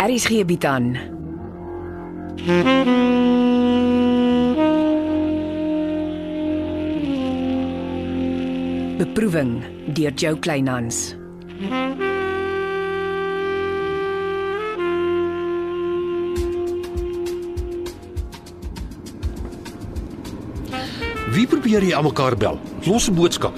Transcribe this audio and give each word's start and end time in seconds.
Aries 0.00 0.24
gee 0.24 0.44
bied 0.44 0.64
aan. 0.64 0.96
Beproeving 8.96 9.60
deur 9.92 10.12
Jo 10.16 10.36
Kleinhans. 10.40 11.14
Wie 21.30 21.46
probeer 21.46 21.84
jy 21.84 21.92
almekaar 21.92 22.36
bel? 22.40 22.56
Los 22.88 23.10
'n 23.10 23.14
boodskap. 23.14 23.52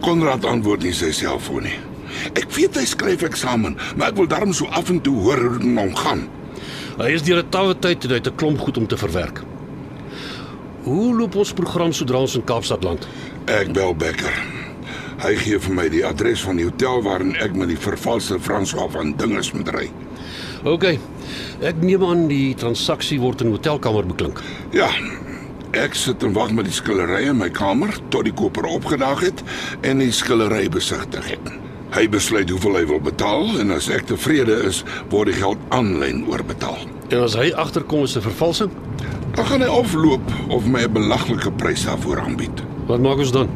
Konrad 0.00 0.44
antwoord 0.44 0.82
nie 0.82 0.94
sy 0.94 1.10
selfoon 1.10 1.62
nie. 1.62 1.87
Ek 2.34 2.50
weet 2.56 2.76
hy 2.76 2.84
skryf 2.84 3.22
eksamen, 3.22 3.76
maar 3.96 4.08
ek 4.12 4.16
wil 4.16 4.26
darm 4.26 4.52
so 4.52 4.66
af 4.66 4.90
en 4.90 5.00
toe 5.00 5.16
hoor 5.26 5.38
hoe 5.38 5.58
dit 5.58 5.78
hom 5.78 5.94
gaan. 5.96 6.28
Hy 6.98 7.12
is 7.14 7.22
deur 7.22 7.42
'n 7.42 7.50
tawwe 7.50 7.78
tyd 7.78 8.04
en 8.04 8.10
hy 8.10 8.16
het 8.16 8.26
'n 8.26 8.36
klomp 8.36 8.58
goed 8.60 8.76
om 8.76 8.86
te 8.86 8.96
verwerk. 8.96 9.42
Hoe 10.82 11.14
loop 11.14 11.34
ons 11.34 11.52
program 11.52 11.92
sodra 11.92 12.18
ons 12.18 12.34
in 12.34 12.44
Kaapstad 12.44 12.84
land? 12.84 13.08
Ek 13.46 13.72
bel 13.72 13.94
Becker. 13.94 14.34
Hy 15.18 15.34
gee 15.34 15.58
vir 15.58 15.74
my 15.74 15.88
die 15.88 16.04
adres 16.06 16.44
van 16.46 16.56
die 16.56 16.64
hotel 16.64 17.02
waarin 17.02 17.34
ek 17.36 17.56
met 17.58 17.68
die 17.68 17.76
vervalste 17.76 18.38
François 18.38 18.86
van 18.90 19.16
Dinges 19.18 19.52
moet 19.52 19.68
ry. 19.74 19.90
OK. 20.64 20.84
Ek 21.60 21.82
neem 21.82 22.04
aan 22.06 22.26
die 22.30 22.54
transaksie 22.54 23.18
word 23.20 23.42
in 23.42 23.50
hotelkamer 23.50 24.06
beklink. 24.06 24.42
Ja. 24.72 24.90
Ek 25.76 25.94
sit 25.94 26.22
en 26.22 26.32
wag 26.32 26.54
met 26.56 26.64
die 26.64 26.72
skillery 26.72 27.26
in 27.28 27.36
my 27.36 27.50
kamer 27.50 27.92
tot 28.08 28.24
die 28.24 28.32
koper 28.32 28.64
opgedag 28.70 29.20
het 29.26 29.42
en 29.82 29.98
die 29.98 30.12
skillery 30.14 30.68
besigtig 30.72 31.34
het. 31.34 31.50
Hy 31.96 32.04
besluit 32.12 32.50
hoeveel 32.52 32.74
hy 32.76 32.84
wil 32.86 33.00
betaal 33.00 33.60
en 33.62 33.70
as 33.72 33.88
ek 33.88 34.06
tevrede 34.10 34.58
is, 34.68 34.82
word 35.10 35.30
die 35.32 35.38
geld 35.40 35.58
aanlyn 35.74 36.26
oorbetaal. 36.28 36.78
En 37.08 37.22
as 37.24 37.34
hy 37.34 37.50
agterkom 37.56 38.04
is 38.04 38.16
'n 38.16 38.20
vervalsing, 38.22 38.70
Dan 39.34 39.46
gaan 39.46 39.60
hy 39.60 39.68
afloop 39.68 40.20
of 40.50 40.66
my 40.66 40.82
'n 40.84 40.92
belaglike 40.92 41.50
prys 41.52 41.84
daarvoor 41.84 42.18
aanbied. 42.20 42.62
wat 42.86 43.00
maak 43.00 43.18
ons 43.18 43.32
dan? 43.32 43.48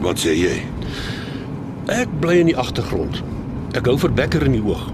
Wat 0.00 0.18
sê 0.18 0.34
jy? 0.34 0.62
Ek 1.88 2.08
bly 2.20 2.34
in 2.40 2.46
die 2.46 2.56
agtergrond. 2.56 3.22
Ek 3.74 3.84
hou 3.86 3.96
vir 3.98 4.10
Becker 4.12 4.42
in 4.44 4.52
die 4.52 4.62
oog. 4.62 4.90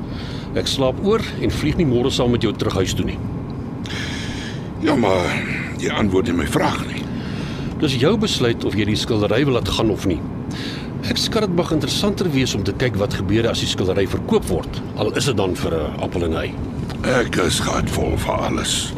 Ek 0.55 0.67
slaap 0.67 0.95
oor 1.05 1.21
en 1.41 1.51
vlieg 1.51 1.77
nie 1.77 1.87
môre 1.87 2.11
saam 2.11 2.31
met 2.31 2.43
jou 2.43 2.53
terug 2.53 2.75
huis 2.75 2.95
toe 2.95 3.05
nie. 3.07 3.19
Ja, 4.83 4.95
maar 4.97 5.25
jy 5.79 5.89
antwoord 5.91 6.27
nie 6.27 6.33
my 6.37 6.47
vraag 6.47 6.87
nie. 6.87 7.03
Dis 7.81 7.97
jou 7.97 8.17
besluit 8.17 8.65
of 8.65 8.75
jy 8.75 8.85
die 8.85 8.97
skildery 8.97 9.45
wil 9.45 9.55
laat 9.55 9.69
gaan 9.69 9.91
of 9.91 10.07
nie. 10.07 10.21
Ek 11.07 11.21
skat 11.23 11.45
dit 11.47 11.53
mag 11.55 11.69
interessanter 11.71 12.27
wees 12.35 12.55
om 12.59 12.65
te 12.67 12.73
kyk 12.75 12.97
wat 12.99 13.15
gebeur 13.15 13.47
as 13.47 13.61
die 13.63 13.69
skildery 13.71 14.09
verkoop 14.11 14.47
word, 14.51 14.81
al 14.99 15.13
is 15.15 15.29
dit 15.31 15.37
dan 15.39 15.55
vir 15.55 15.75
'n 15.75 16.03
appel 16.03 16.25
en 16.27 16.37
ei. 16.37 16.51
Ek 17.07 17.37
is 17.37 17.61
gatvol 17.61 18.19
vir 18.19 18.35
alles. 18.35 18.93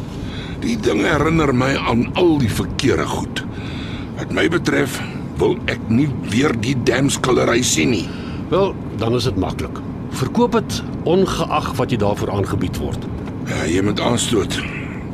Die 0.61 0.75
ding 0.75 1.03
herinner 1.05 1.53
my 1.53 1.77
aan 1.77 2.09
al 2.15 2.39
die 2.39 2.49
verkeerde 2.49 3.05
goed. 3.05 3.45
Wat 4.17 4.33
my 4.33 4.47
betref, 4.49 4.99
wil 5.37 5.55
ek 5.67 5.79
nie 5.89 6.09
weer 6.29 6.51
die 6.59 6.75
damskillery 6.83 7.61
sien 7.61 7.89
nie. 7.89 8.09
Wel, 8.49 8.75
dan 8.97 9.15
is 9.15 9.23
dit 9.23 9.37
maklik. 9.37 9.79
Verkoop 10.09 10.51
dit 10.51 10.83
ongeag 11.03 11.75
wat 11.77 11.91
jy 11.91 11.97
daarvoor 11.97 12.31
aangebied 12.31 12.77
word. 12.77 13.05
Ja, 13.45 13.65
jy 13.65 13.81
moet 13.81 13.99
aanstoot. 13.99 14.59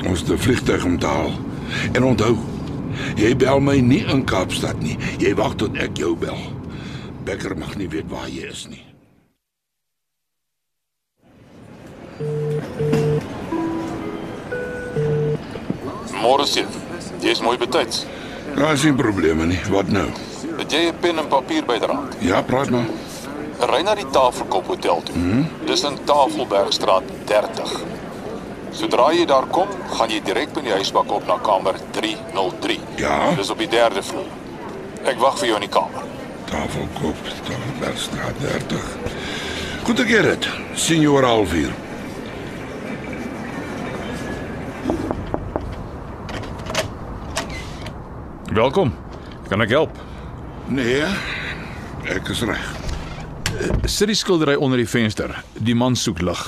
Ons 0.07 0.23
'n 0.23 0.38
vliegtuig 0.38 0.85
om 0.85 0.97
te 0.99 1.07
haal. 1.07 1.31
En 1.93 2.03
onthou, 2.03 2.38
jy 3.16 3.35
bel 3.35 3.59
my 3.59 3.79
nie 3.79 4.05
in 4.07 4.23
Kaapstad 4.23 4.81
nie. 4.81 4.97
Jy 5.19 5.35
wag 5.35 5.55
tot 5.55 5.75
ek 5.77 5.97
jou 5.97 6.16
bel. 6.16 6.55
Becker 7.26 7.58
mag 7.58 7.73
nie 7.76 7.88
weet 7.90 8.06
waar 8.09 8.28
jy 8.30 8.45
is 8.52 8.68
nie. 8.70 8.84
Môre 16.22 16.46
seef. 16.46 16.78
Jy's 17.26 17.42
mooi 17.42 17.58
betyds. 17.58 18.03
Daar 18.53 18.75
is 18.78 18.85
nie 18.85 18.94
probleme 18.94 19.50
nie. 19.50 19.59
Wat 19.74 19.90
nou? 19.90 20.06
Het 20.59 20.72
jy 20.72 20.84
'n 20.91 21.00
pen 21.02 21.18
en 21.19 21.28
papier 21.28 21.66
byderhand? 21.66 22.16
Ja, 22.19 22.41
praat 22.41 22.69
maar. 22.69 22.85
Ry 23.59 23.81
na 23.81 23.96
die 23.96 24.09
Tafelkop 24.09 24.68
Hotel 24.68 25.02
toe. 25.03 25.16
Hmm? 25.16 25.50
Dis 25.66 25.84
in 25.84 25.97
Tafelbergstraat 26.03 27.03
30. 27.25 27.81
Sodra 28.72 29.12
jy 29.12 29.25
daar 29.25 29.47
kom, 29.47 29.68
gaan 29.90 30.09
jy 30.09 30.22
direk 30.22 30.53
by 30.53 30.62
die 30.62 30.72
huisbak 30.72 31.12
op 31.12 31.28
na 31.28 31.38
kamer 31.38 31.75
303. 31.91 32.80
Ja? 32.96 33.34
Dis 33.35 33.50
op 33.50 33.58
die 33.58 33.68
derde 33.68 34.03
vloer. 34.03 34.30
Ek 35.06 35.18
wag 35.18 35.38
vir 35.40 35.47
jou 35.47 35.56
in 35.56 35.69
die 35.69 35.80
kamer. 35.80 36.04
Tafelkop, 36.45 37.16
Tafelbergstraat 37.45 38.39
30. 38.39 38.81
Goed 39.83 40.00
ek 40.00 40.11
het 40.13 40.28
dit. 40.29 40.47
Sien 40.78 41.01
jou 41.01 41.16
oor 41.17 41.25
halfuur. 41.25 41.73
Welkom. 48.53 48.94
Kan 49.50 49.61
ek 49.66 49.73
help? 49.73 49.97
Nee, 50.69 51.03
ek 52.13 52.29
is 52.34 52.45
reg. 52.45 52.69
Sit 53.89 54.09
die 54.09 54.17
skildery 54.17 54.55
onder 54.55 54.81
die 54.81 54.89
venster. 54.89 55.34
Die 55.57 55.75
man 55.75 55.97
soek 55.97 56.22
lig. 56.22 56.45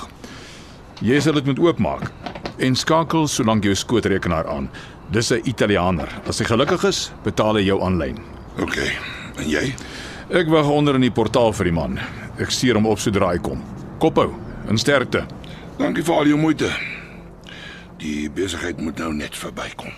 Jy 1.01 1.19
sal 1.21 1.37
dit 1.37 1.49
moet 1.49 1.61
oopmaak 1.61 2.09
en 2.57 2.77
skakel 2.77 3.27
solank 3.29 3.65
jou 3.65 3.75
skootrekenaar 3.77 4.47
aan. 4.49 4.69
Dis 5.11 5.31
'n 5.31 5.41
Italianer. 5.45 6.09
As 6.27 6.39
hy 6.39 6.45
gelukkig 6.45 6.83
is, 6.83 7.11
betaal 7.23 7.55
hy 7.55 7.65
jou 7.65 7.81
aanlyn. 7.81 8.17
OK. 8.59 8.77
En 9.37 9.49
jy? 9.49 9.73
Ek 10.33 10.49
wag 10.51 10.67
onder 10.69 10.97
in 10.97 11.05
die 11.05 11.13
portaal 11.13 11.53
vir 11.55 11.69
die 11.69 11.75
man. 11.75 11.99
Ek 12.41 12.51
stuur 12.51 12.79
hom 12.79 12.89
op 12.89 12.99
sodra 12.99 13.31
hy 13.33 13.39
kom. 13.43 13.61
Kophou 14.01 14.31
en 14.67 14.77
sterkte. 14.81 15.23
Dankie 15.77 16.03
vir 16.03 16.15
al 16.17 16.31
jou 16.33 16.39
moeite. 16.41 16.71
Die 18.01 18.27
besigheid 18.29 18.81
moet 18.81 18.99
nou 19.01 19.13
net 19.13 19.37
verbykom. 19.37 19.93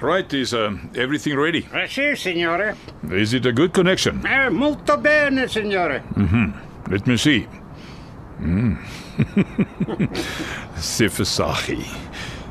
Right, 0.00 0.32
is 0.32 0.52
uh, 0.54 0.70
everything 0.94 1.34
ready? 1.34 1.64
Sì, 1.88 2.14
signore. 2.14 2.74
Is 3.10 3.32
it 3.32 3.46
a 3.46 3.52
good 3.52 3.72
connection? 3.72 4.20
Eh, 4.24 4.48
molto 4.48 4.96
bene, 4.96 5.48
signore. 5.48 6.02
Let 6.90 7.06
me 7.06 7.16
see. 7.16 7.46
Mm. 8.38 8.78
Sifasagi. 10.78 11.82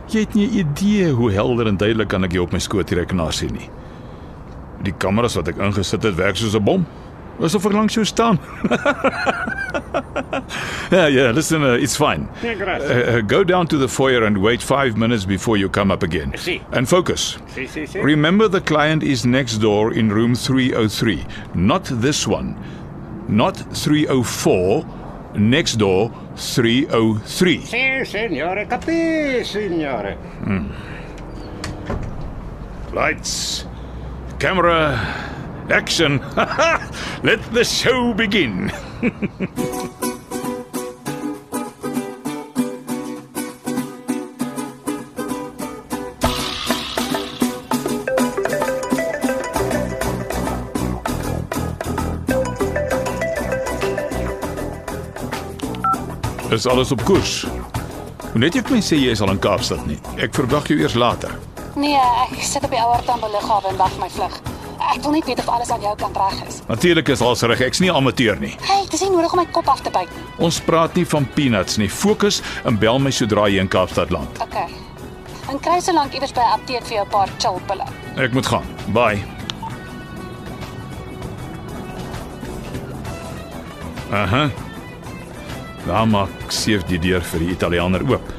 Jy 0.07 0.19
het 0.19 0.33
nie 0.35 0.47
'n 0.47 0.57
idee 0.59 1.11
hoe 1.11 1.31
helder 1.31 1.67
en 1.67 1.77
duidelik 1.77 2.07
kan 2.07 2.23
ek 2.23 2.31
jou 2.31 2.43
op 2.43 2.51
my 2.51 2.59
skootrekenaar 2.59 3.33
sien 3.33 3.53
nie. 3.53 3.69
Die 4.83 4.93
kameras 4.97 5.35
wat 5.35 5.47
ek 5.47 5.57
ingesit 5.57 6.03
het, 6.03 6.15
werk 6.15 6.35
soos 6.37 6.55
'n 6.55 6.63
bom. 6.63 6.85
Asof 7.41 7.65
ek 7.65 7.73
langs 7.73 7.93
jou 7.93 8.05
staan. 8.05 8.39
yeah, 10.91 11.07
yeah, 11.17 11.31
listen, 11.31 11.61
uh, 11.61 11.73
it's 11.73 11.95
fine. 11.95 12.27
Grazie. 12.41 12.89
Uh, 12.89 13.17
uh, 13.17 13.21
go 13.21 13.43
down 13.43 13.67
to 13.67 13.77
the 13.77 13.87
foyer 13.87 14.23
and 14.23 14.37
wait 14.37 14.63
5 14.63 14.97
minutes 14.97 15.25
before 15.25 15.57
you 15.57 15.69
come 15.69 15.91
up 15.93 16.03
again. 16.03 16.31
Sì. 16.35 16.61
And 16.71 16.87
focus. 16.87 17.37
Sì, 17.53 17.67
sì, 17.67 17.85
sì. 17.85 17.99
Remember 18.01 18.49
the 18.49 18.61
client 18.61 19.03
is 19.03 19.23
next 19.23 19.59
door 19.59 19.93
in 19.93 20.09
room 20.11 20.33
303, 20.35 21.25
not 21.53 21.83
this 22.01 22.27
one. 22.27 22.55
Not 23.27 23.57
304, 23.73 24.83
next 25.33 25.75
door 25.75 26.11
303. 26.35 27.61
Sì, 27.65 28.05
signore, 28.05 28.67
capì, 28.67 29.43
signore. 29.43 30.17
Hmm. 30.43 30.69
Lights, 32.91 33.67
camera, 34.37 34.97
action. 35.69 36.19
Let 37.21 37.41
the 37.51 37.63
show 37.63 38.13
begin. 38.13 38.71
Is 56.49 56.67
alles 56.67 56.91
op 56.91 57.01
koers? 57.03 57.45
Net 58.39 58.55
ek 58.55 58.69
my 58.71 58.77
sê 58.79 58.95
jy 58.95 59.11
is 59.11 59.19
al 59.23 59.33
in 59.33 59.39
Kaapstad 59.43 59.81
nie. 59.87 59.97
Ek 60.23 60.31
verwag 60.37 60.69
jou 60.71 60.77
eers 60.79 60.93
later. 60.95 61.33
Nee, 61.75 61.97
ek 62.23 62.37
sit 62.39 62.63
op 62.63 62.71
die 62.71 62.79
ouer 62.79 63.01
Tambo 63.03 63.27
lughawe 63.33 63.67
en 63.67 63.79
wag 63.81 63.91
vir 63.97 64.03
my 64.05 64.07
vlug. 64.13 64.37
Ek 64.87 65.01
wil 65.03 65.17
net 65.17 65.25
weet 65.27 65.41
of 65.43 65.49
alles 65.51 65.71
aan 65.75 65.81
jou 65.83 65.91
kant 65.99 66.15
reg 66.15 66.37
is. 66.47 66.61
Natuurlik 66.69 67.09
is 67.11 67.21
alles 67.21 67.43
reg. 67.51 67.63
Ek's 67.67 67.81
nie 67.83 67.91
amateur 67.91 68.39
nie. 68.39 68.53
Hey, 68.63 68.85
dis 68.87 69.03
nie 69.03 69.09
nodig 69.11 69.33
om 69.35 69.41
my 69.41 69.45
kop 69.51 69.67
af 69.73 69.81
te 69.83 69.91
byt 69.91 70.13
nie. 70.15 70.23
Ons 70.47 70.59
praat 70.63 70.95
nie 70.95 71.03
van 71.11 71.27
peanuts 71.35 71.75
nie. 71.81 71.89
Fokus 71.91 72.39
en 72.63 72.79
bel 72.79 73.01
my 73.03 73.11
sodra 73.11 73.49
jy 73.51 73.59
in 73.65 73.71
Kaapstad 73.73 74.13
land. 74.15 74.39
Okay. 74.47 74.69
En 75.51 75.59
kry 75.63 75.81
so 75.83 75.91
lank 75.95 76.15
iewers 76.15 76.31
by 76.31 76.45
'n 76.45 76.59
apteek 76.59 76.85
vir 76.87 76.95
jou 76.97 77.05
'n 77.05 77.11
paar 77.11 77.29
chill 77.39 77.59
pille. 77.67 77.87
Ek 78.15 78.31
moet 78.31 78.45
gaan. 78.45 78.65
Bye. 78.93 79.19
Aha. 84.11 84.66
Daar 85.87 86.07
maak 86.07 86.51
seef 86.51 86.83
die 86.89 86.99
deur 86.99 87.23
vir 87.23 87.45
die 87.45 87.53
Italianer 87.53 88.03
oop. 88.03 88.31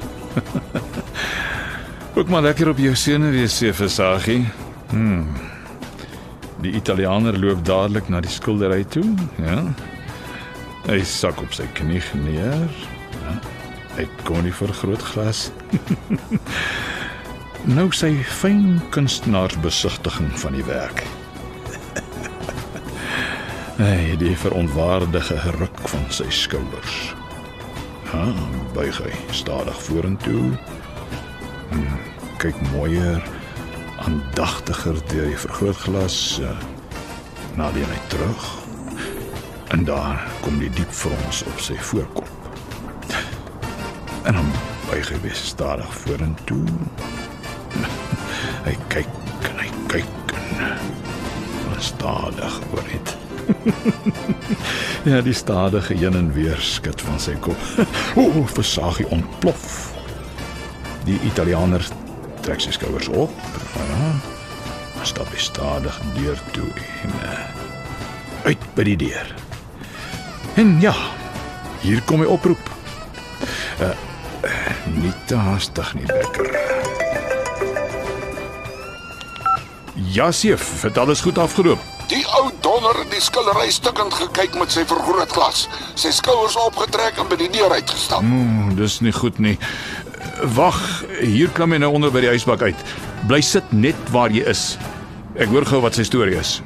Ook 2.18 2.28
maar 2.28 2.42
lekker 2.44 2.68
op 2.68 2.80
jou 2.82 2.94
senuwees, 2.96 3.56
Sefasagi. 3.56 4.42
Hmm. 4.90 5.30
Die 6.60 6.74
Italianer 6.76 7.38
loop 7.38 7.62
dadelik 7.64 8.08
na 8.12 8.20
die 8.20 8.32
skildery 8.32 8.82
toe, 8.84 9.06
ja. 9.40 9.62
Hy 10.88 10.98
sak 11.08 11.40
op 11.40 11.54
sy 11.56 11.64
knie 11.78 12.02
neer. 12.20 12.68
Ja, 13.14 13.36
hy 13.96 14.04
kon 14.26 14.44
nie 14.44 14.52
vir 14.52 14.72
groot 14.80 15.04
glas. 15.12 15.46
nou 17.78 17.86
sy 17.96 18.10
fyn 18.40 18.82
kunstenaarsbesigtiging 18.92 20.34
van 20.42 20.58
die 20.58 20.66
werk. 20.68 21.04
Hy 23.78 24.18
die 24.18 24.34
verontwaardige 24.36 25.38
ruk 25.60 25.80
van 25.92 26.08
sy 26.12 26.26
skouers. 26.34 26.98
Ha, 28.08 28.24
buig 28.72 28.98
hy 29.04 29.12
stadig 29.36 29.82
vorentoe. 29.82 30.52
Hmm, 31.68 31.98
kyk 32.40 32.56
mooier, 32.72 33.22
aandagtiger 34.00 34.96
deur 35.12 35.28
die 35.28 35.40
vergrootglas. 35.44 36.38
Uh, 36.40 36.54
nader 37.58 37.90
hy 37.90 38.00
terug. 38.08 38.48
En 39.74 39.84
daar 39.84 40.22
kom 40.40 40.56
die 40.58 40.70
diep 40.70 40.92
frons 40.94 41.42
op 41.50 41.60
sy 41.60 41.76
voorkop. 41.90 42.28
En 44.24 44.34
dan 44.40 44.50
buig 44.88 45.08
hy 45.12 45.20
weer 45.20 45.36
stadig 45.36 45.92
vorentoe. 46.04 46.64
Hy 48.66 48.74
kyk 48.92 49.08
en 49.48 49.60
hy 49.62 49.68
kyk 49.88 50.32
en 50.36 50.58
dan 51.64 51.80
stadig 51.84 52.58
oor 52.72 52.84
dit. 52.90 53.07
Ja, 55.10 55.20
die 55.20 55.34
stadige 55.34 55.94
heen 55.94 56.14
en 56.14 56.32
weer 56.32 56.58
skud 56.60 57.00
van 57.00 57.20
sy 57.20 57.36
kop. 57.44 57.60
O, 58.18 58.26
oh, 58.26 58.46
versagie 58.54 59.08
ontplof. 59.14 59.92
Die 61.08 61.18
Italianer 61.28 61.84
trek 62.44 62.60
sy 62.64 62.74
skouers 62.76 63.08
op. 63.08 63.32
Ja. 63.76 64.10
Stap 65.06 65.30
stadig 65.38 66.00
deur 66.16 66.40
toe 66.52 66.66
en 67.02 67.12
uh, 67.22 67.44
uit 68.44 68.64
by 68.74 68.84
die 68.90 68.96
deur. 69.06 69.30
En 70.58 70.80
ja, 70.82 70.94
hier 71.84 72.02
kom 72.02 72.24
hy 72.24 72.26
oproep. 72.28 72.72
Uh, 73.78 73.94
nie 74.98 75.12
te 75.30 75.38
haastig 75.38 75.94
nie, 75.94 76.06
Becker. 76.10 76.50
Ja, 79.94 80.32
seef, 80.32 80.82
het 80.82 80.98
alles 80.98 81.20
goed 81.20 81.38
afgeloop. 81.38 81.78
Die 82.10 82.24
ou 82.26 82.50
donder 82.78 83.02
in 83.02 83.10
die 83.10 83.22
skillery 83.22 83.70
stukkend 83.74 84.14
gekyk 84.14 84.54
met 84.58 84.70
sy 84.70 84.84
vergrootglas. 84.86 85.64
Sy 85.98 86.12
skouers 86.14 86.54
opgetrek 86.62 87.18
en 87.18 87.26
by 87.30 87.38
die 87.40 87.50
deur 87.50 87.72
uitgestap. 87.74 88.22
Mm, 88.22 88.76
dis 88.78 89.00
nie 89.02 89.14
goed 89.14 89.40
nie. 89.42 89.56
Wag, 90.54 90.78
hier 91.18 91.50
klim 91.56 91.74
jy 91.74 91.82
nou 91.82 91.90
onder 91.98 92.14
by 92.14 92.22
die 92.22 92.30
huisbak 92.30 92.62
uit. 92.62 92.84
Bly 93.26 93.42
sit 93.42 93.72
net 93.74 93.98
waar 94.14 94.30
jy 94.30 94.44
is. 94.46 94.76
Ek 95.34 95.50
hoor 95.50 95.66
gou 95.66 95.82
wat 95.82 95.98
sy 95.98 96.06
storie 96.06 96.38
is. 96.38 96.60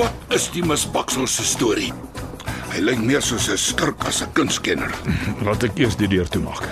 Wat 0.00 0.34
is 0.40 0.48
die 0.56 0.64
misbaksel 0.64 1.28
se 1.28 1.44
storie? 1.52 1.92
Hy 2.74 2.80
lyk 2.82 3.04
meer 3.06 3.22
soos 3.22 3.46
'n 3.46 3.56
skurk 3.56 4.02
as 4.02 4.18
'n 4.24 4.32
kunskenner. 4.34 4.90
Laat 5.46 5.62
ek 5.62 5.78
eers 5.78 5.94
die 5.94 6.08
deur 6.10 6.26
toemaak. 6.26 6.66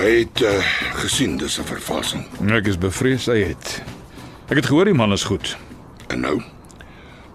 Hy 0.00 0.12
het 0.24 0.40
uh, 0.40 0.64
gesien 0.96 1.36
dis 1.36 1.58
'n 1.60 1.68
vervalsing. 1.68 2.24
Ek 2.48 2.72
is 2.72 2.80
bevrees 2.80 3.28
hy 3.28 3.52
het. 3.52 3.82
Ek 4.48 4.56
het 4.56 4.66
gehoor 4.66 4.88
die 4.88 4.96
man 4.96 5.12
is 5.12 5.28
goed. 5.28 5.56
En 6.08 6.24
nou 6.24 6.40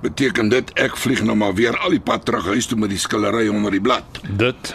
beteken 0.02 0.50
dit 0.50 0.74
ek 0.82 0.98
vlieg 0.98 1.22
nou 1.22 1.38
maar 1.38 1.54
weer 1.54 1.78
al 1.78 1.94
die 1.94 2.02
pad 2.02 2.26
terug 2.26 2.46
huis 2.46 2.66
toe 2.66 2.78
met 2.78 2.90
die 2.90 2.98
skillery 2.98 3.48
onder 3.48 3.72
die 3.72 3.82
blad. 3.82 4.06
Dit 4.26 4.74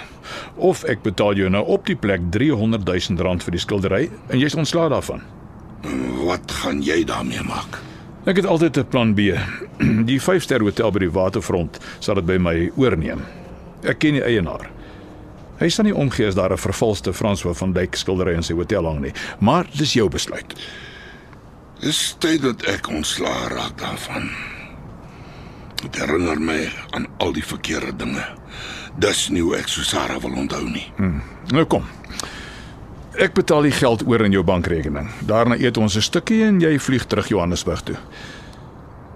of 0.55 0.85
ek 0.87 1.03
betaal 1.03 1.35
jou 1.35 1.51
nou 1.51 1.67
op 1.67 1.87
die 1.87 1.99
plek 1.99 2.31
300 2.31 2.87
000 2.87 3.19
rand 3.19 3.43
vir 3.43 3.59
die 3.59 3.61
skildery 3.61 4.11
en 4.31 4.39
jy's 4.39 4.55
ontslae 4.55 4.89
daarvan. 4.89 5.23
Wat 6.23 6.47
gaan 6.63 6.83
jy 6.83 7.03
daarmee 7.05 7.43
maak? 7.43 7.83
Ek 8.25 8.37
het 8.37 8.47
altyd 8.47 8.77
'n 8.77 8.89
plan 8.89 9.15
B. 9.15 9.35
Die 10.11 10.21
5-ster 10.21 10.61
hotel 10.61 10.91
by 10.91 10.99
die 10.99 11.11
waterfront 11.11 11.79
sal 11.99 12.15
dit 12.15 12.27
by 12.27 12.39
my 12.39 12.71
oorneem. 12.77 13.25
Ek 13.83 13.99
ken 13.99 14.15
die 14.15 14.23
eienaar. 14.23 14.71
Hy 15.59 15.69
sal 15.69 15.85
nie 15.85 15.95
omgee 15.95 16.27
as 16.27 16.35
daar 16.35 16.53
'n 16.53 16.59
vervalste 16.59 17.13
François 17.13 17.57
van 17.57 17.73
Dyk 17.73 17.95
skildery 17.95 18.35
in 18.35 18.43
sy 18.43 18.55
hotel 18.55 18.85
hang 18.85 19.01
nie, 19.01 19.13
maar 19.39 19.67
dis 19.75 19.93
jou 19.93 20.09
besluit. 20.09 20.55
Dis 21.81 22.17
tyd 22.19 22.43
dat 22.43 22.63
ek 22.63 22.89
ontslaa 22.89 23.49
raak 23.49 23.79
daarvan. 23.79 24.31
Dit 25.83 25.99
herinner 25.99 26.41
my 26.41 26.71
aan 26.91 27.07
al 27.19 27.33
die 27.33 27.45
verkeerde 27.45 27.97
dinge. 27.97 28.25
Dis 28.99 29.29
nie 29.29 29.43
hoe 29.43 29.57
ek 29.57 29.69
so 29.69 29.83
Sarah 29.83 30.21
wil 30.23 30.33
onthou 30.33 30.63
nie. 30.71 30.93
Nou 31.51 31.65
kom. 31.65 31.83
Ek 33.21 33.35
betaal 33.37 33.67
die 33.69 33.75
geld 33.77 34.07
oor 34.09 34.23
in 34.25 34.33
jou 34.33 34.41
bankrekening. 34.45 35.11
Daarna 35.29 35.59
eet 35.61 35.77
ons 35.77 35.97
'n 35.97 36.01
stukkie 36.01 36.45
en 36.45 36.61
jy 36.61 36.79
vlieg 36.79 37.05
terug 37.05 37.29
Johannesburg 37.29 37.83
toe. 37.83 37.97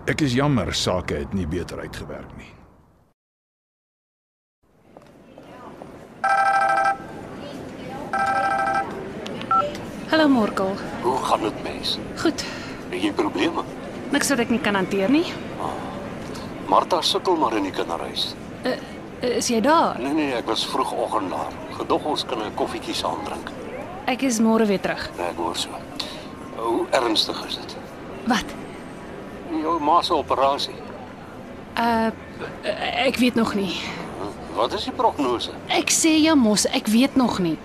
Ek 0.06 0.20
is 0.20 0.34
jammer 0.34 0.74
sake 0.74 1.14
het 1.14 1.32
nie 1.32 1.46
beter 1.46 1.80
uitgewerk 1.80 2.36
nie. 2.36 2.52
Hallo 10.10 10.28
Morkel. 10.28 10.76
Hoe 11.02 11.16
gaan 11.16 11.40
dit 11.40 11.62
mens? 11.62 11.98
Goed. 12.16 12.44
Het 12.90 13.02
jy 13.02 13.12
probleme? 13.12 13.64
Niks 14.10 14.28
wat 14.28 14.38
ek 14.38 14.50
nie 14.50 14.60
kan 14.60 14.74
hanteer 14.74 15.10
nie. 15.10 15.24
Martha 16.68 17.00
sukkel 17.00 17.36
maar 17.36 17.56
in 17.56 17.62
die 17.62 17.72
kinderhuis. 17.72 18.34
Uh, 18.64 18.76
is 19.20 19.48
jy 19.48 19.60
daar? 19.60 19.98
Nee 19.98 20.12
nee, 20.12 20.32
ek 20.34 20.46
was 20.46 20.66
vroegoggend 20.66 21.30
daar. 21.30 21.52
Gedog 21.78 22.04
ons 22.04 22.24
kan 22.24 22.38
'n 22.38 22.54
koffietjie 22.54 22.94
saam 22.94 23.24
drink. 23.24 23.65
Ek 24.06 24.22
is 24.22 24.38
môre 24.38 24.66
weer 24.66 24.80
terug. 24.80 25.02
Ek 25.18 25.38
hoor 25.40 25.56
so. 25.58 25.68
Hoe 26.56 26.86
ernstig 26.94 27.38
is 27.48 27.56
dit? 27.58 27.76
Wat? 28.30 28.52
Jou 29.50 29.80
ma 29.82 30.00
se 30.02 30.14
operasie. 30.14 30.74
Uh 31.74 32.10
ek 33.06 33.18
weet 33.18 33.34
nog 33.34 33.54
nie. 33.54 33.72
Wat 34.54 34.72
is 34.72 34.86
die 34.88 34.92
prognose? 34.94 35.52
Ek 35.68 35.90
sê 35.92 36.14
jou 36.22 36.36
mos, 36.38 36.64
ek 36.70 36.86
weet 36.92 37.16
nog 37.16 37.38
nie. 37.44 37.56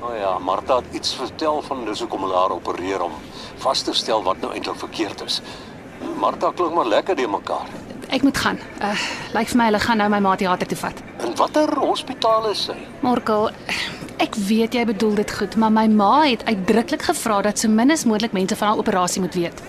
O 0.00 0.08
oh 0.10 0.16
ja, 0.16 0.32
Martha 0.38 0.80
het 0.80 0.94
iets 0.96 1.14
vertel 1.14 1.62
van 1.62 1.84
dis 1.84 2.00
hoekom 2.00 2.26
hulle 2.26 2.36
haar 2.36 2.54
opereer 2.56 3.02
om 3.04 3.14
vas 3.62 3.82
te 3.84 3.94
stel 3.94 4.24
wat 4.26 4.40
nou 4.40 4.50
eintlik 4.56 4.78
verkeerd 4.80 5.22
is. 5.26 5.40
Martha 6.20 6.50
klink 6.56 6.74
maar 6.74 6.88
lekker 6.88 7.16
die 7.16 7.28
mekaar. 7.28 7.70
Ek 8.10 8.26
moet 8.26 8.42
gaan. 8.42 8.58
Uh 8.82 8.96
lyk 9.36 9.52
vir 9.52 9.62
my 9.62 9.70
hulle 9.70 9.82
gaan 9.86 10.02
nou 10.02 10.10
my 10.10 10.20
ma 10.24 10.34
teater 10.40 10.66
toe 10.66 10.80
vat. 10.82 11.02
In 11.24 11.36
watter 11.38 11.72
hospitaal 11.78 12.50
is 12.50 12.66
sy? 12.68 12.76
Morkel, 13.06 13.52
ek 14.20 14.36
weet 14.36 14.74
jy 14.76 14.84
bedoel 14.84 15.14
dit 15.22 15.30
goed, 15.32 15.54
maar 15.56 15.72
my 15.72 15.86
ma 15.88 16.22
het 16.26 16.42
uitdruklik 16.44 17.02
gevra 17.08 17.40
dat 17.46 17.58
so 17.58 17.68
min 17.72 17.90
as 17.90 18.04
moontlik 18.04 18.34
mense 18.36 18.56
van 18.56 18.68
haar 18.68 18.80
operasie 18.82 19.22
moet 19.24 19.36
weet. 19.38 19.62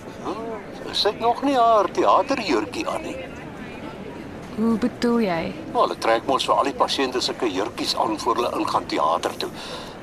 Sy 0.92 1.08
het 1.08 1.20
nog 1.24 1.40
nie 1.42 1.54
haar 1.56 1.88
teaterjurkie 1.96 2.84
aan 2.88 3.06
nie. 3.06 3.16
Hoe 4.58 4.74
bedoel 4.76 5.22
jy? 5.24 5.40
Nou, 5.72 5.86
hulle 5.86 5.96
trek 6.04 6.26
mos 6.28 6.44
vir 6.44 6.58
al 6.58 6.68
die 6.68 6.76
pasiënte 6.76 7.22
sulke 7.24 7.48
jurkies 7.48 7.94
aan 7.96 8.18
voor 8.20 8.42
hulle 8.42 8.50
ingaan 8.58 8.86
teater 8.92 9.36
toe. 9.40 9.48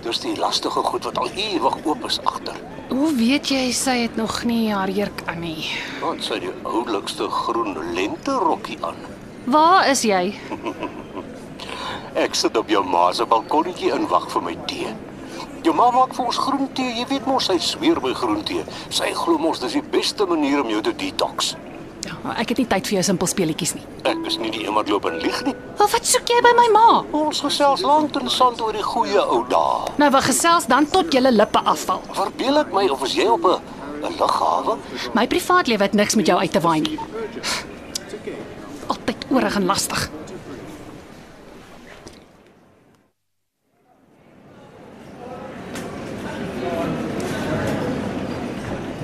Dis 0.02 0.24
die 0.24 0.34
lastige 0.40 0.82
goed 0.88 1.06
wat 1.06 1.20
al 1.22 1.30
ewig 1.30 1.78
oop 1.86 2.08
is 2.10 2.18
agter. 2.26 2.58
Hoe 2.90 3.12
weet 3.20 3.52
jy 3.54 3.68
sy 3.78 4.00
het 4.08 4.18
nog 4.18 4.40
nie 4.50 4.72
haar 4.74 4.90
jurk 4.90 5.22
aan 5.30 5.44
nie? 5.46 5.70
Want 6.02 6.26
sy 6.26 6.40
het 6.40 6.48
die 6.48 6.56
oulikste 6.66 7.30
groen 7.30 7.78
lente 7.94 8.40
rokkie 8.42 8.80
aan. 8.82 8.98
Waar 9.46 9.86
is 9.94 10.02
jy? 10.08 10.34
Ek 12.16 12.36
sit 12.36 12.58
op 12.58 12.70
jou 12.70 12.82
ma 12.86 13.12
se 13.14 13.26
balkonnetjie 13.26 13.92
en 13.94 14.08
wag 14.10 14.30
vir 14.32 14.42
my 14.42 14.56
tee. 14.68 14.94
Jou 15.64 15.74
ma 15.76 15.90
maak 15.92 16.14
vir 16.16 16.26
ons 16.26 16.38
groen 16.38 16.70
tee. 16.74 16.94
Jy 16.98 17.06
weet 17.10 17.26
mos 17.28 17.50
sy 17.50 17.58
sweer 17.62 18.00
by 18.02 18.14
groen 18.18 18.44
tee. 18.48 18.64
Sy 18.90 19.12
glo 19.14 19.38
mos 19.38 19.60
dis 19.60 19.76
die 19.78 19.84
beste 19.84 20.26
manier 20.26 20.64
om 20.64 20.70
jou 20.70 20.82
te 20.82 20.94
detox. 20.96 21.56
Ja, 22.08 22.16
ek 22.40 22.54
het 22.54 22.62
nie 22.62 22.68
tyd 22.72 22.88
vir 22.88 22.96
jou 23.00 23.04
simpel 23.10 23.28
speletjies 23.30 23.74
nie. 23.76 23.84
Ek 24.08 24.22
is 24.28 24.38
nie 24.40 24.50
die 24.56 24.64
een 24.66 24.74
wat 24.74 24.90
loop 24.90 25.06
en 25.06 25.20
lieg 25.22 25.42
nie. 25.46 25.54
Wel, 25.78 25.90
wat 25.92 26.08
soek 26.08 26.32
jy 26.32 26.40
by 26.46 26.54
my 26.58 26.68
ma? 26.74 26.86
Ons 27.20 27.42
gesels 27.44 27.84
lank 27.86 28.16
en 28.18 28.32
sand 28.32 28.62
oor 28.64 28.74
die 28.74 28.86
goeie 28.86 29.20
ou 29.20 29.44
dae. 29.52 29.92
Nou, 30.02 30.10
we 30.16 30.22
gesels 30.30 30.70
dan 30.72 30.88
tot 30.90 31.12
julle 31.14 31.32
lippe 31.36 31.62
afval. 31.68 32.02
Verbeel 32.18 32.64
ek 32.64 32.72
my 32.74 32.88
of 32.90 33.04
is 33.06 33.18
jy 33.20 33.28
op 33.28 33.46
'n 33.46 33.60
'n 34.08 34.16
lughawe? 34.18 34.78
My 35.14 35.28
privaatlewe 35.28 35.84
het 35.84 35.94
niks 35.94 36.16
met 36.16 36.26
jou 36.26 36.40
uit 36.40 36.52
te 36.52 36.60
waai 36.60 36.80
nie. 36.82 37.00
Altyd 38.88 39.26
oorig 39.30 39.56
en 39.56 39.66
lastig. 39.66 40.10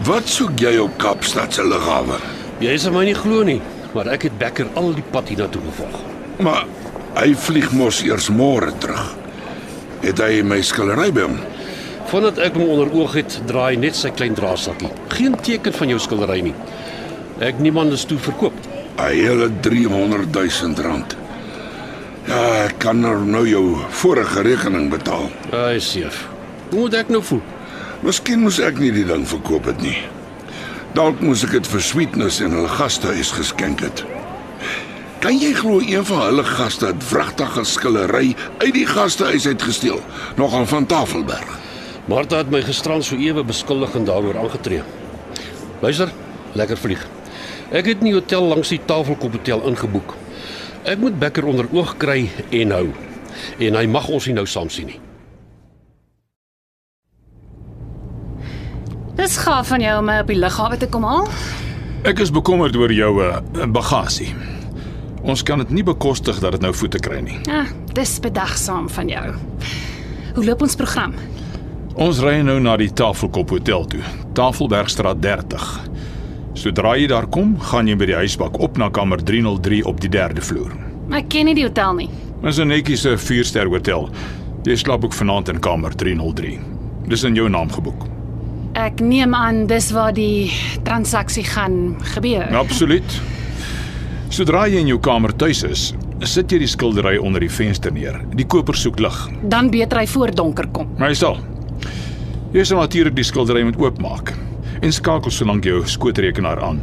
Wat 0.06 0.28
soek 0.30 0.60
jy 0.62 0.76
op 0.84 0.98
Kaapstad 1.02 1.56
se 1.56 1.64
lughawe? 1.66 2.18
Jy 2.62 2.76
sal 2.80 2.94
my 2.96 3.06
nie 3.08 3.16
glo 3.18 3.44
nie, 3.48 3.58
maar 3.96 4.10
ek 4.14 4.28
het 4.28 4.36
Becker 4.40 4.68
al 4.78 4.92
die 4.94 5.06
pad 5.14 5.32
hiernatoe 5.32 5.64
gevolg. 5.66 5.96
Maar 6.46 6.66
hy 7.16 7.32
vlieg 7.46 7.72
mos 7.74 8.02
eers 8.06 8.28
môre 8.30 8.70
terug. 8.84 9.14
Het 10.04 10.22
hy 10.22 10.44
my 10.46 10.60
skillery 10.66 11.10
by 11.16 11.26
hom? 11.26 11.40
Vandat 12.12 12.38
ek 12.46 12.54
hom 12.60 12.70
onder 12.76 12.92
oog 12.94 13.16
het, 13.18 13.40
draai 13.50 13.80
net 13.82 13.98
sy 13.98 14.12
klein 14.14 14.36
draagsakkie. 14.38 14.92
Geen 15.16 15.34
teken 15.42 15.74
van 15.74 15.90
jou 15.96 16.00
skildery 16.04 16.42
nie. 16.52 16.54
Ek 17.42 17.58
niemand 17.60 17.96
is 17.98 18.06
toe 18.06 18.20
verkoop. 18.22 18.54
'n 19.00 19.10
Hele 19.12 19.50
300 19.62 20.30
000 20.32 20.84
rand. 20.86 21.18
Ja, 22.28 22.66
Ek 22.66 22.78
kan 22.80 23.02
nou 23.02 23.48
jou 23.48 23.78
vorige 23.90 24.42
rekening 24.42 24.90
betaal. 24.90 25.30
Ai, 25.52 25.80
seef. 25.80 26.28
Hoe 26.70 26.80
moet 26.80 26.94
ek 26.94 27.10
nou 27.10 27.22
voel? 27.24 27.42
Miskien 28.06 28.44
moes 28.46 28.60
ek 28.62 28.78
nie 28.78 28.92
die 28.94 29.08
ding 29.08 29.24
verkoop 29.26 29.66
het 29.66 29.80
nie. 29.82 29.96
Dalk 30.94 31.24
moes 31.26 31.42
ek 31.48 31.56
dit 31.56 31.68
vir 31.72 31.82
Sweetness 31.82 32.36
en 32.46 32.54
hulle 32.54 32.70
gastehuis 32.70 33.32
geskenk 33.34 33.80
het. 33.82 34.04
Kan 35.24 35.40
jy 35.42 35.56
glo 35.58 35.80
een 35.82 36.06
van 36.06 36.22
hulle 36.28 36.44
gaste 36.46 36.92
het 36.92 37.02
vragtige 37.10 37.64
skillery 37.66 38.36
uit 38.62 38.76
die 38.76 38.86
gastehuis 38.86 39.48
uitgesteel, 39.50 39.98
nogal 40.38 40.68
van 40.70 40.86
Tafelberg. 40.86 41.56
Martha 42.06 42.44
het 42.44 42.54
my 42.54 42.62
gisterand 42.62 43.08
so 43.08 43.18
ewe 43.18 43.42
beskuldigend 43.42 44.06
daaroor 44.06 44.38
aangetree. 44.44 44.84
Luister, 45.82 46.14
lekker 46.54 46.78
vlieg. 46.78 47.02
Ek 47.74 47.90
het 47.90 48.06
nie 48.06 48.14
hotel 48.14 48.46
langs 48.54 48.70
die 48.70 48.80
Tafelkop 48.86 49.40
hotel 49.40 49.66
ingeboek. 49.72 50.14
Ek 50.86 51.02
moet 51.02 51.18
Becker 51.18 51.50
onder 51.50 51.74
oog 51.74 51.98
kry 51.98 52.28
en 52.54 52.78
hou. 52.78 52.86
En 53.58 53.82
hy 53.82 53.86
mag 53.90 54.14
ons 54.14 54.30
nie 54.30 54.38
nou 54.38 54.46
saam 54.46 54.70
sien 54.70 54.94
nie. 54.94 55.02
Dis 59.16 59.38
gaaf 59.40 59.70
van 59.72 59.80
jou 59.80 59.94
om 60.00 60.10
my 60.10 60.18
op 60.20 60.28
die 60.28 60.40
lughawe 60.40 60.76
te 60.78 60.88
kom 60.92 61.06
haal. 61.08 61.30
Ek 62.06 62.20
is 62.20 62.34
bekommerd 62.36 62.76
oor 62.76 62.92
jou 62.92 63.12
uh, 63.24 63.38
bagasie. 63.72 64.34
Ons 65.26 65.42
kan 65.42 65.62
dit 65.64 65.72
nie 65.74 65.84
bekostig 65.88 66.42
dat 66.44 66.58
dit 66.58 66.66
nou 66.66 66.74
voete 66.76 67.00
kry 67.02 67.22
nie. 67.24 67.38
Ja, 67.48 67.64
dis 67.96 68.18
bedagsaam 68.22 68.90
van 68.92 69.10
jou. 69.10 69.24
Hoe 70.36 70.44
loop 70.46 70.66
ons 70.68 70.76
program? 70.76 71.16
Ons 71.96 72.20
ry 72.20 72.42
nou 72.44 72.58
na 72.60 72.76
die 72.78 72.92
Tafelkop 72.92 73.56
hotel 73.56 73.88
toe, 73.90 74.02
Tafelbergstraat 74.36 75.22
30. 75.24 75.70
Sodra 76.60 76.98
jy 77.00 77.08
daar 77.08 77.28
kom, 77.32 77.56
gaan 77.72 77.88
jy 77.88 77.96
by 77.96 78.10
die 78.12 78.18
huisbak 78.20 78.60
op 78.60 78.78
na 78.78 78.90
kamer 78.92 79.24
303 79.24 79.80
op 79.88 80.04
die 80.04 80.12
3de 80.12 80.44
vloer. 80.44 80.76
Ek 81.16 81.32
ken 81.32 81.48
nie 81.48 81.56
die 81.56 81.66
hotel 81.66 81.96
nie. 82.04 82.10
Dis 82.44 82.60
'n 82.60 82.68
netjiese 82.68 83.16
4-ster 83.18 83.72
hotel. 83.72 84.10
Jy 84.66 84.76
slaap 84.76 85.06
ook 85.06 85.14
vanaand 85.14 85.50
in 85.50 85.60
kamer 85.60 85.96
303. 85.96 86.60
Dis 87.08 87.24
in 87.24 87.36
jou 87.36 87.50
naam 87.50 87.72
geboek. 87.72 88.15
Ek 88.76 89.00
neem 89.00 89.32
aan 89.32 89.66
dis 89.72 89.86
waar 89.96 90.12
die 90.12 90.52
transaksie 90.84 91.46
gaan 91.48 91.96
gebeur. 92.12 92.50
Absoluut. 92.60 93.14
Sodra 94.36 94.66
jy 94.68 94.82
in 94.84 94.90
jou 94.92 94.98
kamer 95.00 95.32
tuis 95.40 95.62
is, 95.64 95.84
sit 96.28 96.52
jy 96.52 96.60
die 96.66 96.68
skildery 96.68 97.14
onder 97.16 97.40
die 97.40 97.52
venster 97.52 97.94
neer. 97.96 98.18
Die 98.36 98.44
koper 98.44 98.76
soek 98.76 99.00
lig. 99.00 99.16
Dan 99.48 99.70
beter 99.72 100.02
hy 100.02 100.08
voor 100.12 100.34
donker 100.36 100.68
kom. 100.76 100.90
Maar 101.00 101.14
hy 101.14 101.16
sal. 101.16 101.40
Jy 102.52 102.66
sal 102.68 102.82
natuurlik 102.84 103.16
die 103.16 103.24
skildery 103.28 103.64
moet 103.64 103.80
oopmaak 103.80 104.34
en 104.84 104.92
skakel 104.92 105.32
solank 105.32 105.64
jou 105.64 105.80
skootrekenaar 105.88 106.60
aan. 106.64 106.82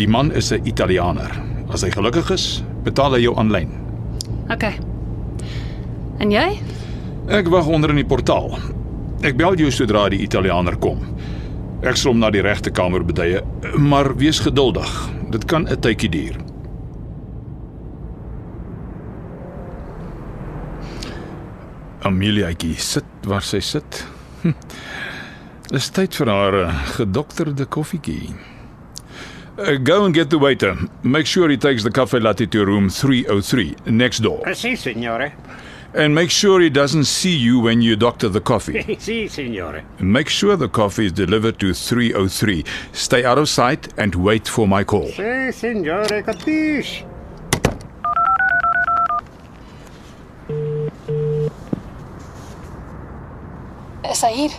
Die 0.00 0.08
man 0.08 0.32
is 0.32 0.50
'n 0.52 0.64
Italianer. 0.64 1.30
As 1.68 1.82
hy 1.82 1.90
gelukkig 1.90 2.30
is, 2.30 2.64
betaal 2.84 3.12
hy 3.12 3.20
jou 3.20 3.36
aanlyn. 3.36 3.68
OK. 4.50 4.64
En 6.20 6.30
jy? 6.30 6.58
Ek 7.28 7.48
wag 7.48 7.66
onder 7.66 7.90
in 7.90 7.96
die 7.96 8.04
portaal. 8.08 8.58
Ek 9.24 9.38
bel 9.40 9.54
jou 9.56 9.70
sodra 9.72 10.02
die 10.12 10.20
Italianer 10.20 10.76
kom. 10.76 11.00
Ek 11.84 11.96
sal 11.96 12.12
hom 12.12 12.20
na 12.20 12.28
die 12.32 12.42
regte 12.44 12.68
kamer 12.72 13.04
beduie, 13.08 13.40
maar 13.80 14.10
wees 14.20 14.42
geduldig. 14.44 14.90
Dit 15.32 15.46
kan 15.48 15.64
'n 15.64 15.80
tydjie 15.80 16.10
duur. 16.10 16.36
Ameliaetjie 22.04 22.76
sit 22.76 23.04
waar 23.24 23.42
sy 23.42 23.60
sit. 23.60 24.04
Hm. 24.42 24.52
Dis 25.72 25.88
tyd 25.90 26.14
vir 26.14 26.28
haar 26.28 26.54
uh, 26.54 26.74
gedokterde 26.98 27.64
koffietjie. 27.64 28.34
Uh, 29.56 29.78
go 29.80 30.04
and 30.04 30.14
get 30.14 30.28
the 30.28 30.38
waiter. 30.38 30.76
Make 31.02 31.26
sure 31.26 31.48
he 31.48 31.56
takes 31.56 31.82
the 31.82 31.90
cafe 31.90 32.20
latte 32.20 32.46
to 32.46 32.64
room 32.64 32.90
303 32.90 33.74
next 33.86 34.22
door. 34.22 34.54
Sì, 34.54 34.76
signore. 34.76 35.32
And 35.96 36.12
make 36.12 36.30
sure 36.30 36.60
he 36.60 36.70
doesn't 36.70 37.04
see 37.04 37.36
you 37.36 37.60
when 37.60 37.80
you 37.80 37.94
doctor 37.94 38.28
the 38.28 38.40
coffee. 38.40 38.82
sì, 38.98 39.28
signore. 39.28 39.84
Make 40.00 40.28
sure 40.28 40.56
the 40.56 40.68
coffee 40.68 41.06
is 41.06 41.12
delivered 41.12 41.60
to 41.60 41.72
303. 41.72 42.64
Stay 42.92 43.24
out 43.24 43.38
of 43.38 43.48
sight 43.48 43.92
and 43.96 44.12
wait 44.16 44.48
for 44.48 44.66
my 44.66 44.82
call. 44.82 45.06
Sì, 45.12 45.52
signore, 45.52 46.22
capisci? 46.22 47.04
Is 54.10 54.22
hy 54.22 54.32
hier? 54.34 54.50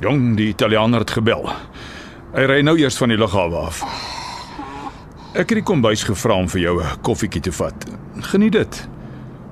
Jong, 0.00 0.36
die 0.36 0.50
Italianer 0.52 1.06
het 1.06 1.10
gebel. 1.16 1.48
Hy 2.36 2.44
ry 2.50 2.60
nou 2.60 2.76
eers 2.76 2.98
van 3.00 3.14
die 3.14 3.16
lughawe 3.16 3.64
af. 3.64 3.80
Ek 5.32 5.48
het 5.48 5.56
die 5.62 5.64
kombuis 5.64 6.04
gevra 6.04 6.36
om 6.36 6.48
vir 6.52 6.60
jou 6.60 6.76
'n 6.82 7.00
koffietjie 7.00 7.40
te 7.48 7.52
vat. 7.52 7.88
Geniet 8.20 8.52
dit. 8.52 8.95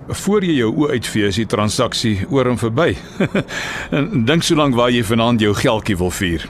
Voor 0.09 0.45
jy 0.45 0.59
jou 0.59 0.69
oë 0.85 0.99
uitvee 0.99 1.29
is 1.31 1.39
die 1.41 1.49
transaksie 1.49 2.27
oor 2.29 2.51
en 2.51 2.59
verby. 2.61 2.93
en 3.97 4.25
dink 4.29 4.45
so 4.45 4.57
lank 4.59 4.77
waar 4.77 4.93
jy 4.93 5.01
vanaand 5.07 5.41
jou 5.41 5.55
geldjie 5.57 5.97
wil 5.97 6.13
vier. 6.13 6.45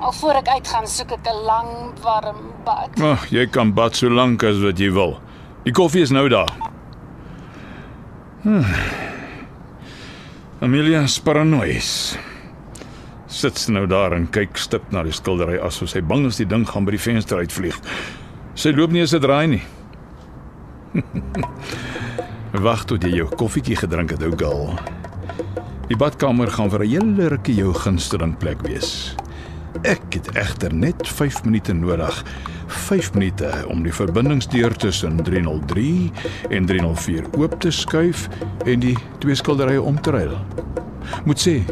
Alvoor 0.00 0.38
ek 0.38 0.50
uitgaan, 0.54 0.86
soek 0.86 1.16
ek 1.18 1.26
'n 1.26 1.42
lang, 1.44 1.72
warm 2.04 2.52
bad. 2.64 2.94
Ag, 3.00 3.02
oh, 3.02 3.26
jy 3.30 3.46
kan 3.50 3.74
bad 3.74 3.98
so 3.98 4.08
lank 4.08 4.42
as 4.46 4.62
wat 4.62 4.78
jy 4.78 4.92
wil. 4.94 5.18
Die 5.66 5.74
koffie 5.74 6.02
is 6.02 6.10
nou 6.14 6.28
daar. 6.28 6.54
Hmm. 8.42 8.64
Amelia 10.60 11.06
Sparanois. 11.06 12.16
Sit 13.26 13.68
nou 13.68 13.86
daar 13.86 14.12
en 14.12 14.30
kyk 14.30 14.56
stip 14.56 14.92
na 14.92 15.02
die 15.02 15.12
skildery 15.12 15.58
asof 15.58 15.88
sy 15.90 16.00
bang 16.00 16.26
is 16.26 16.36
die 16.36 16.46
ding 16.46 16.64
gaan 16.68 16.84
by 16.84 16.92
die 16.92 17.02
venster 17.02 17.38
uitvlieg. 17.42 17.76
Sy 18.54 18.70
loop 18.70 18.90
nie 18.90 19.00
eens 19.00 19.14
'n 19.14 19.20
draai 19.20 19.46
nie. 19.46 19.62
Wag 22.50 22.82
tot 22.90 23.04
jy 23.06 23.20
jou 23.20 23.28
koffietjie 23.38 23.76
gedrink 23.78 24.10
het, 24.10 24.22
ou 24.26 24.32
gal. 24.34 24.72
Die 25.86 25.98
badkamer 25.98 26.50
gaan 26.50 26.70
vir 26.70 26.82
'n 26.82 26.90
hele 26.90 27.28
rukkie 27.28 27.54
jou 27.54 27.72
gunsteling 27.74 28.36
plek 28.38 28.62
wees. 28.66 29.14
Ek 29.84 30.02
het 30.14 30.34
egter 30.34 30.74
net 30.74 31.06
5 31.06 31.44
minute 31.44 31.72
nodig. 31.72 32.24
5 32.66 33.14
minute 33.14 33.64
om 33.68 33.82
die 33.82 33.92
verbindingsdeur 33.92 34.76
tussen 34.76 35.22
303 35.22 36.10
en 36.50 36.66
304 36.66 37.24
oop 37.38 37.60
te 37.60 37.70
skuif 37.70 38.28
en 38.66 38.80
die 38.80 38.96
twee 39.18 39.34
skilderye 39.34 39.82
om 39.82 40.00
te 40.00 40.10
ruil. 40.10 40.36
Moet 41.24 41.38
sê, 41.38 41.64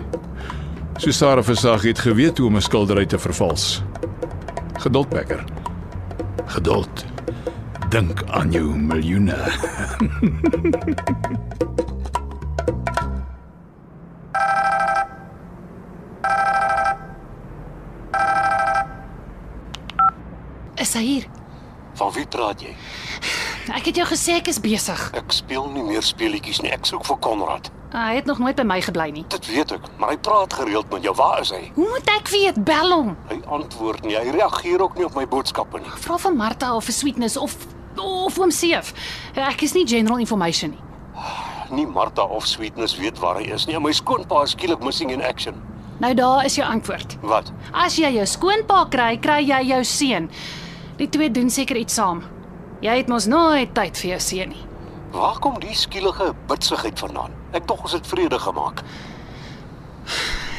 so 0.97 1.11
Sarah 1.11 1.45
Versag 1.45 1.83
het 1.83 1.99
geweet 1.99 2.39
hoe 2.39 2.47
om 2.47 2.57
'n 2.57 2.63
skildery 2.63 3.07
te 3.07 3.19
vervals. 3.19 3.83
Geduld, 4.79 5.09
Becker. 5.09 5.45
Geduld. 6.47 7.18
Dink 7.89 8.23
aan 8.27 8.51
jou 8.53 8.77
miljoene. 8.77 9.37
Is 20.77 20.93
hy 20.93 21.01
hier? 21.01 21.25
Van 21.97 22.13
wie 22.13 22.27
praat 22.29 22.61
jy? 22.61 22.75
Ek 23.73 23.89
het 23.89 23.97
jou 23.97 24.05
gesê 24.11 24.37
ek 24.43 24.53
is 24.53 24.61
besig. 24.61 25.01
Ek 25.17 25.33
speel 25.33 25.71
nie 25.73 25.87
meer 25.89 26.05
speletjies 26.05 26.61
nie. 26.61 26.75
Ek 26.77 26.85
soek 26.85 27.09
vir 27.09 27.17
Konrad. 27.25 27.73
Hy 27.97 28.19
het 28.19 28.29
nog 28.29 28.45
nooit 28.45 28.57
by 28.61 28.69
my 28.69 28.79
gebly 28.85 29.09
nie. 29.17 29.25
Dit 29.33 29.49
weet 29.49 29.73
ek, 29.79 29.89
maar 29.97 30.13
hy 30.13 30.21
praat 30.21 30.53
gereeld 30.61 30.93
met 30.93 31.09
jou. 31.09 31.17
Waar 31.17 31.41
is 31.41 31.55
hy? 31.57 31.63
Hoe 31.79 31.89
moet 31.89 32.13
ek 32.19 32.29
weet? 32.37 32.61
Bel 32.69 32.93
hom. 32.93 33.17
Hy 33.33 33.41
antwoord 33.49 34.05
nie. 34.05 34.19
Hy 34.21 34.37
reageer 34.37 34.85
ook 34.85 35.01
nie 35.01 35.09
op 35.09 35.17
my 35.17 35.25
boodskappe 35.25 35.81
nie. 35.81 35.97
Vra 36.05 36.21
vir 36.21 36.37
Martha 36.37 36.75
of 36.77 36.85
vir 36.85 36.99
Sweetness 37.01 37.41
of 37.41 37.57
of 38.01 38.39
oom 38.39 38.51
Seef. 38.51 38.93
Ek 39.35 39.63
is 39.63 39.75
nie 39.75 39.87
general 39.87 40.19
information 40.23 40.71
nie. 40.71 40.85
Nie 41.71 41.87
Martha 41.87 42.25
of 42.25 42.47
Sweetness 42.47 42.97
weet 42.97 43.19
waar 43.21 43.37
hy 43.41 43.51
is 43.53 43.67
nie. 43.69 43.79
My 43.79 43.93
skoonpa 43.93 44.43
is 44.47 44.55
skielik 44.57 44.81
missing 44.85 45.11
in 45.13 45.23
action. 45.23 45.59
Nou 45.99 46.15
daar 46.15 46.45
is 46.47 46.55
jou 46.55 46.65
antwoord. 46.67 47.17
Wat? 47.27 47.51
As 47.73 47.99
jy 47.99 48.13
jou 48.15 48.27
skoonpa 48.27 48.85
kry, 48.93 49.17
kry 49.21 49.41
jy 49.43 49.61
jou 49.73 49.83
seun. 49.85 50.31
Die 50.99 51.09
twee 51.11 51.31
doen 51.31 51.51
seker 51.51 51.77
iets 51.77 51.99
saam. 51.99 52.23
Jy 52.81 52.95
het 53.01 53.11
mos 53.11 53.27
nooit 53.27 53.75
tyd 53.75 53.99
vir 53.99 54.15
jou 54.15 54.21
seun 54.23 54.55
nie. 54.55 54.65
Waar 55.13 55.39
kom 55.43 55.57
die 55.61 55.75
skielige 55.75 56.31
bitsigheid 56.49 56.99
vandaan? 57.01 57.35
Ek 57.57 57.67
tog 57.67 57.83
ons 57.87 57.97
het 57.97 58.07
vrede 58.07 58.39
gemaak. 58.39 58.83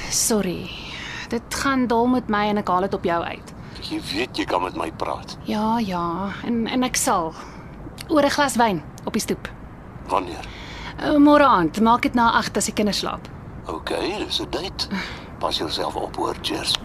Sorry. 0.10 0.70
Dit 1.30 1.56
gaan 1.62 1.88
dol 1.88 2.10
met 2.10 2.30
my 2.30 2.48
en 2.50 2.62
ek 2.62 2.70
haal 2.70 2.88
dit 2.88 2.98
op 2.98 3.06
jou 3.06 3.20
uit. 3.24 3.54
Jy 3.82 4.02
weet 4.14 4.38
jy 4.38 4.46
kan 4.46 4.62
met 4.62 4.76
my 4.76 4.92
praat. 4.92 5.38
Ja, 5.48 5.78
ja, 5.80 6.34
en 6.46 6.68
en 6.68 6.84
ek 6.84 6.96
sal 6.96 7.34
oor 8.10 8.24
'n 8.26 8.30
glas 8.30 8.56
wyn 8.56 8.84
op 9.06 9.14
die 9.14 9.22
stoep. 9.22 9.50
Wanneer? 10.08 10.46
Uh, 11.04 11.16
Môre 11.18 11.46
aand, 11.46 11.80
maak 11.82 12.02
dit 12.02 12.14
na 12.14 12.32
8 12.32 12.58
as 12.58 12.66
die 12.66 12.74
kinders 12.74 12.98
slaap. 13.00 13.28
OK, 13.68 13.90
dis 14.26 14.40
'n 14.42 14.50
date. 14.50 14.88
Pas 15.40 15.58
jouself 15.58 15.96
op, 15.96 16.16
hoor, 16.16 16.36
Cheers. 16.42 16.76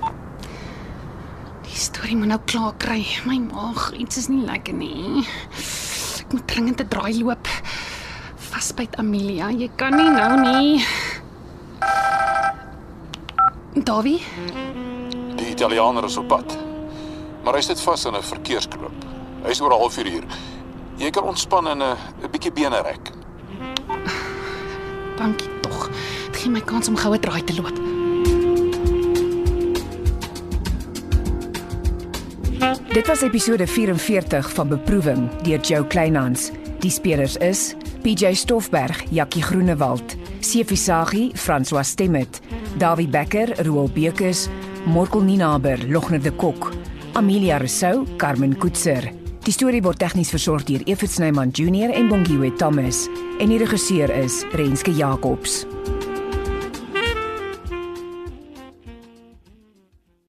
Die 1.63 1.75
storie 1.81 2.17
moet 2.17 2.29
nou 2.29 2.41
klaar 2.45 2.73
kry. 2.79 3.07
My 3.27 3.39
maag, 3.39 3.93
iets 3.93 4.17
is 4.17 4.29
nie 4.29 4.45
lekker 4.45 4.75
nie. 4.75 5.27
Ek 6.21 6.33
moet 6.33 6.47
dringend 6.47 6.81
'n 6.81 6.89
draai 6.89 7.25
loop. 7.25 7.49
Vasbyt 8.37 8.97
Amelia, 8.97 9.51
jy 9.51 9.71
kan 9.77 9.97
nie 9.97 10.11
nou 10.11 10.41
nie. 10.41 10.85
Davie, 13.85 14.21
Die 15.37 15.51
Italianer 15.51 16.05
is 16.05 16.17
op 16.17 16.29
pad. 16.29 16.57
Maar 17.45 17.55
hy 17.55 17.61
sit 17.61 17.81
vas 17.81 18.05
in 18.05 18.15
'n 18.15 18.23
verkeerskloop. 18.23 19.05
Hy's 19.45 19.61
oor 19.61 19.73
'n 19.73 19.79
halfuur 19.79 20.07
hier. 20.07 20.25
Jy 20.97 21.11
kan 21.11 21.23
ontspan 21.23 21.67
in 21.67 21.83
'n 21.83 21.97
'n 22.23 22.31
bietjie 22.31 22.53
bene 22.53 22.81
rek. 22.83 23.11
Dankie 25.19 25.49
tog. 25.61 25.91
Dit 26.31 26.41
gee 26.41 26.51
my 26.51 26.61
kans 26.61 26.89
om 26.89 26.97
goue 26.97 27.19
draai 27.19 27.45
te 27.45 27.55
loop. 27.55 27.95
Dit 32.95 33.07
was 33.07 33.23
episode 33.23 33.67
44 33.67 34.51
van 34.51 34.69
Beproewing 34.69 35.31
deur 35.43 35.61
Jo 35.61 35.85
Kleinhans. 35.85 36.51
Die 36.79 36.91
spelers 36.91 37.37
is 37.37 37.75
PJ 38.03 38.35
Stoffberg, 38.35 39.05
Jakkie 39.11 39.43
Groenewald, 39.43 40.17
Sefisagi, 40.41 41.33
François 41.35 41.85
Stemmet, 41.85 42.41
Dawie 42.77 43.09
Becker, 43.09 43.65
Roel 43.65 43.91
Bekes, 43.93 44.49
Morkel 44.85 45.23
Ninaber, 45.23 45.89
Logner 45.89 46.23
de 46.23 46.31
Kok, 46.31 46.71
Amelia 47.15 47.59
Rousseau, 47.59 48.05
Carmen 48.19 48.57
Koetser. 48.59 49.13
Die 49.47 49.53
storie 49.55 49.83
word 49.85 50.01
tegnies 50.03 50.33
versorg 50.35 50.65
deur 50.67 50.83
Evert 50.91 51.13
Snyman 51.13 51.53
Junior 51.55 51.93
en 51.95 52.09
Bongwe 52.11 52.51
Thomas 52.59 53.05
en 53.39 53.53
die 53.53 53.61
regisseur 53.63 54.11
is 54.19 54.43
Renske 54.59 54.91
Jacobs. 54.99 55.63